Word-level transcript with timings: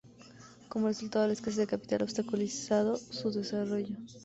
Como 0.67 0.87
resultado, 0.87 1.27
la 1.27 1.33
escasez 1.33 1.57
de 1.57 1.67
capital 1.67 2.01
obstaculizado 2.01 2.97
su 2.97 3.29
desarrollo. 3.29 3.95